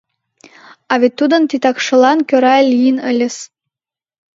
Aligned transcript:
А 0.91 0.93
вет 1.01 1.13
тудын 1.19 1.43
титакшылан 1.49 2.19
кӧра 2.29 2.55
лийын 2.71 2.97
ыльыс. 3.09 3.37